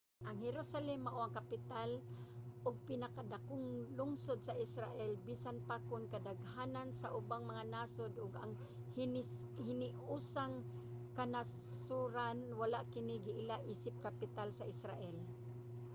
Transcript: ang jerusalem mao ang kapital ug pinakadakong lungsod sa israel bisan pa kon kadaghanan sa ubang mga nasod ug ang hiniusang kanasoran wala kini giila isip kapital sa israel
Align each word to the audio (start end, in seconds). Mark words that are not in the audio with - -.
ang 0.27 0.37
jerusalem 0.47 0.99
mao 1.05 1.19
ang 1.21 1.35
kapital 1.39 1.89
ug 2.67 2.83
pinakadakong 2.89 3.67
lungsod 3.99 4.39
sa 4.43 4.57
israel 4.65 5.11
bisan 5.27 5.57
pa 5.67 5.75
kon 5.87 6.03
kadaghanan 6.13 6.89
sa 7.01 7.13
ubang 7.19 7.43
mga 7.51 7.63
nasod 7.73 8.13
ug 8.23 8.31
ang 8.37 8.51
hiniusang 9.67 10.53
kanasoran 11.17 12.39
wala 12.61 12.79
kini 12.93 13.15
giila 13.25 13.57
isip 13.73 13.95
kapital 14.07 14.49
sa 14.57 14.67
israel 14.73 15.15